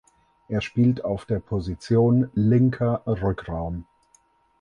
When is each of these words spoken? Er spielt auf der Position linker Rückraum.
Er 0.47 0.61
spielt 0.61 1.05
auf 1.05 1.25
der 1.25 1.37
Position 1.39 2.31
linker 2.33 3.03
Rückraum. 3.05 3.85